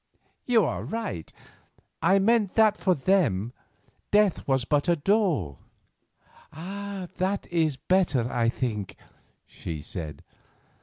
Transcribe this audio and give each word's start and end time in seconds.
"You 0.47 0.65
are 0.65 0.83
right; 0.83 1.31
I 2.01 2.17
meant 2.17 2.55
that 2.55 2.75
for 2.75 2.95
them 2.95 3.53
death 4.09 4.47
was 4.47 4.65
but 4.65 4.89
a 4.89 4.95
door." 4.95 5.59
"That 6.53 7.45
is 7.51 7.77
better, 7.77 8.27
I 8.33 8.49
think," 8.49 8.95
she 9.45 9.79
said. 9.83 10.23